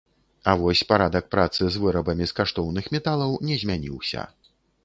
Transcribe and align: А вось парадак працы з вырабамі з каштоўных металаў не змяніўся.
А 0.51 0.53
вось 0.61 0.81
парадак 0.91 1.27
працы 1.35 1.69
з 1.75 1.83
вырабамі 1.85 2.31
з 2.31 2.37
каштоўных 2.39 2.91
металаў 2.97 3.39
не 3.51 3.55
змяніўся. 3.65 4.21